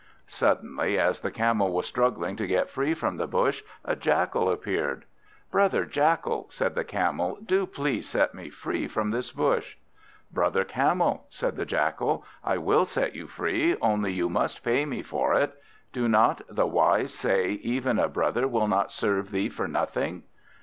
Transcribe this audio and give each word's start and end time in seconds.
Suddenly, 0.25 0.97
as 0.97 1.21
the 1.21 1.29
Camel 1.29 1.71
was 1.71 1.85
struggling 1.85 2.35
to 2.37 2.47
get 2.47 2.71
free 2.71 2.95
from 2.95 3.17
the 3.17 3.27
bush, 3.27 3.61
a 3.85 3.95
Jackal 3.95 4.49
appeared. 4.49 5.05
"Brother 5.51 5.85
Jackal," 5.85 6.47
said 6.49 6.73
the 6.73 6.83
Camel, 6.83 7.37
"do 7.45 7.67
please 7.67 8.09
set 8.09 8.33
me 8.33 8.49
free 8.49 8.87
from 8.87 9.11
this 9.11 9.31
bush." 9.31 9.77
"Brother 10.31 10.63
Camel," 10.63 11.27
said 11.29 11.55
the 11.55 11.67
Jackal, 11.67 12.25
"I 12.43 12.57
will 12.57 12.85
set 12.85 13.13
you 13.13 13.27
free, 13.27 13.77
only 13.79 14.11
you 14.11 14.27
must 14.27 14.63
pay 14.63 14.85
me 14.85 15.03
for 15.03 15.35
it. 15.35 15.53
Do 15.93 16.07
not 16.09 16.41
the 16.49 16.65
wise 16.65 17.13
say, 17.13 17.49
'Even 17.61 17.99
a 17.99 18.09
brother 18.09 18.47
will 18.47 18.67
not 18.67 18.91
serve 18.91 19.29
thee 19.29 19.49
for 19.49 19.67
nothing'?" 19.67 20.23